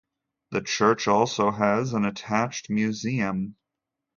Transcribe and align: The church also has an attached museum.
The 0.49 0.61
church 0.61 1.07
also 1.07 1.51
has 1.51 1.93
an 1.93 2.05
attached 2.05 2.71
museum. 2.71 3.55